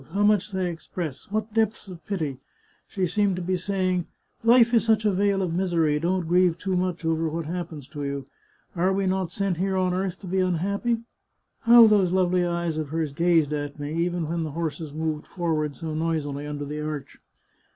[0.13, 1.29] "How much they express!
[1.29, 2.39] what depths of pity!
[2.87, 6.75] She seemed to be saying:* Life is such a vale of misery; don't grieve too
[6.75, 8.25] much over what happens to you.
[8.75, 11.03] Are we not sent here 280 The Chartreuse of Parma on earth to be unhappy?'
[11.71, 15.75] How those lovely eyes of hers gazed at me, even when the horses moved forward
[15.75, 17.19] so noisily under the arch